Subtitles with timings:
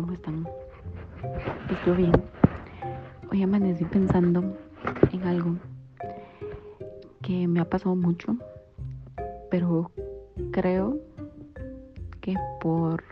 [0.00, 0.48] ¿cómo están?
[1.84, 2.12] Pues bien.
[3.30, 4.56] Hoy amanecí pensando
[5.12, 5.58] en algo
[7.20, 8.34] que me ha pasado mucho,
[9.50, 9.90] pero
[10.52, 10.98] creo
[12.22, 13.04] que por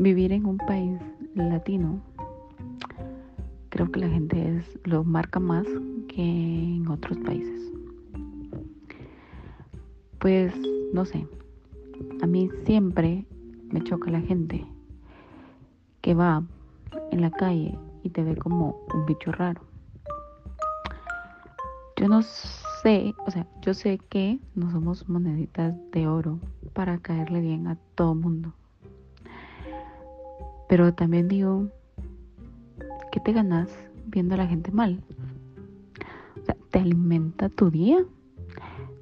[0.00, 1.00] vivir en un país
[1.36, 2.00] latino,
[3.68, 5.68] creo que la gente es, lo marca más
[6.08, 7.72] que en otros países.
[10.18, 10.52] Pues
[10.92, 11.28] no sé,
[12.22, 13.24] a mí siempre
[13.70, 14.66] me choca la gente
[16.06, 16.40] que va
[17.10, 19.60] en la calle y te ve como un bicho raro.
[21.96, 26.38] Yo no sé, o sea, yo sé que no somos moneditas de oro
[26.74, 28.52] para caerle bien a todo mundo.
[30.68, 31.66] Pero también digo,
[33.10, 33.68] ¿qué te ganas
[34.06, 35.02] viendo a la gente mal?
[36.40, 37.98] O sea, ¿te alimenta tu día?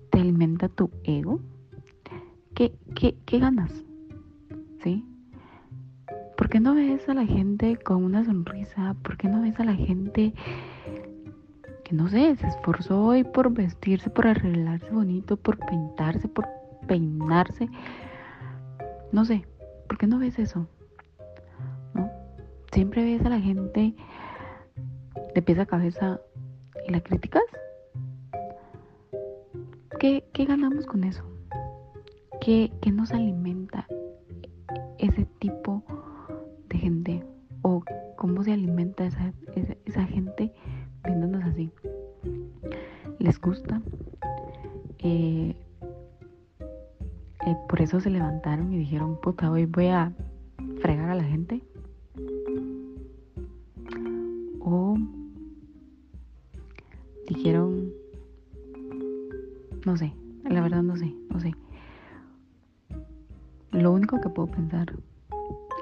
[0.09, 1.39] ¿Te alimenta tu ego?
[2.55, 3.85] ¿Qué, qué, qué ganas?
[4.83, 5.05] ¿Sí?
[6.55, 8.95] ¿Por qué no ves a la gente con una sonrisa?
[9.03, 10.33] ¿Por qué no ves a la gente
[11.83, 16.47] que no sé, se esforzó hoy por vestirse, por arreglarse bonito, por pintarse, por
[16.87, 17.69] peinarse?
[19.11, 19.45] No sé,
[19.89, 20.69] ¿por qué no ves eso?
[21.93, 22.09] ¿No?
[22.71, 23.97] Siempre ves a la gente
[25.35, 26.21] de pies a cabeza
[26.87, 27.43] y la criticas.
[29.99, 31.25] ¿Qué, qué ganamos con eso?
[32.41, 33.89] ¿Qué, nos alimenta
[34.99, 35.64] ese tipo
[36.85, 37.25] gente?
[37.63, 37.83] ¿O
[38.17, 39.33] cómo se alimenta esa,
[39.87, 40.53] esa, gente
[41.03, 41.71] viéndonos así?
[43.19, 43.81] ¿Les gusta?
[44.99, 45.57] Eh,
[47.47, 50.13] eh, por eso se levantaron y dijeron, puta, hoy voy a
[50.83, 51.63] fregar a la gente.
[54.61, 54.99] O
[57.29, 57.91] dijeron,
[59.87, 60.13] no sé,
[60.45, 61.55] la verdad no sé, no sé.
[63.73, 64.93] Lo único que puedo pensar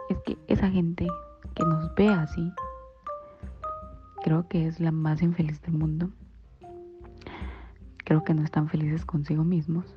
[0.09, 1.09] es que esa gente
[1.57, 2.53] que nos ve así,
[4.23, 6.11] creo que es la más infeliz del mundo.
[8.05, 9.93] Creo que no están felices consigo mismos.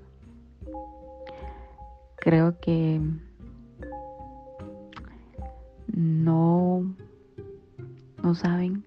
[2.16, 3.00] Creo que
[5.94, 6.96] no,
[8.24, 8.84] no saben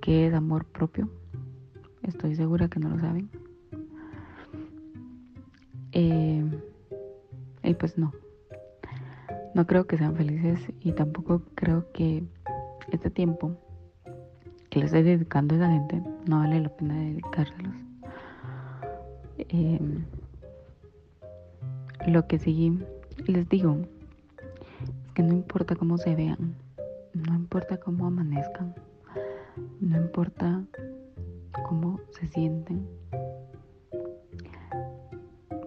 [0.00, 1.10] qué es amor propio.
[2.04, 3.28] Estoy segura que no lo saben.
[5.92, 6.42] Eh,
[7.64, 8.14] y pues no.
[9.54, 12.24] No creo que sean felices y tampoco creo que
[12.90, 13.56] este tiempo
[14.68, 17.72] que les estoy dedicando a esa gente no vale la pena dedicárselos.
[19.38, 20.04] Em,
[22.08, 22.78] lo que sí
[23.26, 23.78] les digo
[25.06, 26.56] es que no importa cómo se vean,
[27.12, 28.74] no importa cómo amanezcan,
[29.80, 30.64] no importa
[31.68, 32.88] cómo se sienten,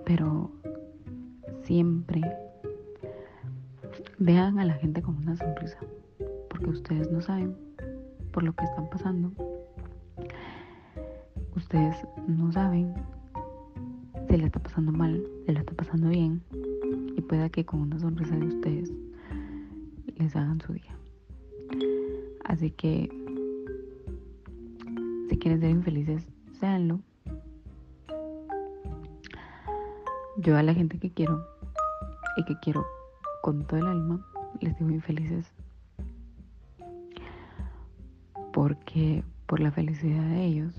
[0.03, 0.52] pero
[1.64, 2.22] siempre
[4.28, 5.80] vean a la gente con una sonrisa,
[6.50, 7.56] porque ustedes no saben
[8.34, 9.32] por lo que están pasando.
[11.56, 11.96] Ustedes
[12.28, 12.94] no saben
[14.28, 16.44] si le está pasando mal, si le está pasando bien,
[17.16, 18.92] y pueda que con una sonrisa de ustedes
[20.18, 20.98] les hagan su día.
[22.44, 23.09] Así que
[25.30, 26.28] si quieren ser infelices,
[26.59, 27.00] seanlo.
[30.40, 31.48] Yo a la gente que quiero
[32.36, 32.86] y que quiero
[33.47, 34.19] con todo el alma,
[34.59, 35.46] les digo infelices.
[38.52, 40.74] Porque por la felicidad de ellos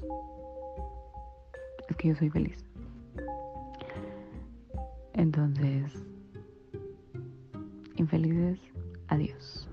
[1.88, 2.62] es que yo soy feliz.
[5.14, 5.94] Entonces,
[7.96, 8.60] infelices,
[9.06, 9.66] adiós.